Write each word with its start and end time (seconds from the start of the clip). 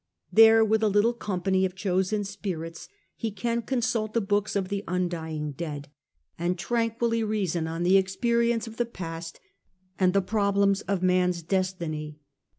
There, 0.33 0.65
with 0.65 0.81
a 0.81 0.87
little 0.89 1.13
company 1.13 1.63
of 1.63 1.75
chosen 1.75 2.23
spirits, 2.23 2.89
he 3.15 3.29
can 3.29 3.61
consult 3.61 4.15
the 4.15 4.19
books 4.19 4.55
of 4.55 4.69
the 4.69 4.83
undying 4.87 5.51
dead, 5.51 5.89
and 6.39 6.57
tranquilly 6.57 7.23
reason 7.23 7.67
on 7.67 7.83
the 7.83 7.97
experience 7.97 8.65
of 8.65 8.77
the 8.77 8.87
past 8.87 9.39
and 9.99 10.11
the 10.13 10.21
problems 10.23 10.81
of 10.81 11.03
man's 11.03 11.43
destiny. 11.43 12.17